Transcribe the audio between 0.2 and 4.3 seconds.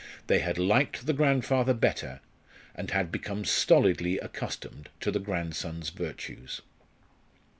They had liked the grandfather better, and had become stolidly